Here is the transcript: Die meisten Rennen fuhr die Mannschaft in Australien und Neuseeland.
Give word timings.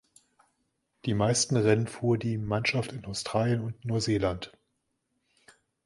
Die 1.05 1.13
meisten 1.13 1.55
Rennen 1.57 1.85
fuhr 1.85 2.17
die 2.17 2.39
Mannschaft 2.39 2.91
in 2.91 3.05
Australien 3.05 3.61
und 3.61 3.85
Neuseeland. 3.85 4.51